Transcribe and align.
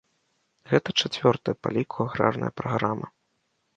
Гэта 0.69 0.89
чацвёртая 1.03 1.55
па 1.65 1.69
ліку 1.75 1.95
аграрная 2.07 2.51
праграма. 2.63 3.07